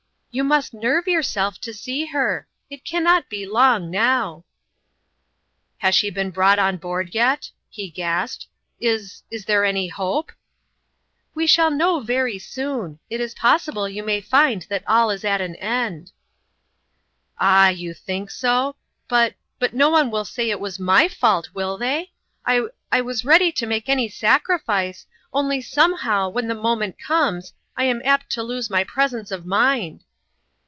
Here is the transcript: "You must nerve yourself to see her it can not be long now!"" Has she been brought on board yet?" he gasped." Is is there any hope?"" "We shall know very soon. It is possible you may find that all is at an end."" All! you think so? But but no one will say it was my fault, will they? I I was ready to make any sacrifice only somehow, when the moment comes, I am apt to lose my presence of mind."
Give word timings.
"You 0.33 0.45
must 0.45 0.73
nerve 0.73 1.09
yourself 1.09 1.59
to 1.59 1.73
see 1.73 2.05
her 2.05 2.47
it 2.69 2.85
can 2.85 3.03
not 3.03 3.27
be 3.27 3.45
long 3.45 3.91
now!"" 3.91 4.45
Has 5.79 5.93
she 5.93 6.09
been 6.09 6.31
brought 6.31 6.57
on 6.57 6.77
board 6.77 7.13
yet?" 7.13 7.51
he 7.69 7.89
gasped." 7.89 8.47
Is 8.93 9.23
is 9.29 9.43
there 9.43 9.65
any 9.65 9.89
hope?"" 9.89 10.31
"We 11.35 11.45
shall 11.47 11.69
know 11.69 11.99
very 11.99 12.39
soon. 12.39 12.99
It 13.09 13.19
is 13.19 13.33
possible 13.33 13.89
you 13.89 14.03
may 14.03 14.21
find 14.21 14.65
that 14.69 14.85
all 14.87 15.09
is 15.09 15.25
at 15.25 15.41
an 15.41 15.57
end."" 15.57 16.13
All! 17.41 17.69
you 17.71 17.93
think 17.93 18.31
so? 18.31 18.77
But 19.09 19.35
but 19.59 19.73
no 19.73 19.89
one 19.89 20.11
will 20.11 20.23
say 20.23 20.49
it 20.49 20.61
was 20.61 20.79
my 20.79 21.09
fault, 21.09 21.49
will 21.53 21.77
they? 21.77 22.13
I 22.45 22.67
I 22.89 23.01
was 23.01 23.25
ready 23.25 23.51
to 23.51 23.65
make 23.65 23.89
any 23.89 24.07
sacrifice 24.07 25.05
only 25.33 25.59
somehow, 25.59 26.29
when 26.29 26.47
the 26.47 26.55
moment 26.55 26.95
comes, 27.05 27.51
I 27.75 27.83
am 27.83 28.01
apt 28.05 28.29
to 28.29 28.43
lose 28.43 28.69
my 28.69 28.85
presence 28.85 29.29
of 29.31 29.45
mind." 29.45 30.05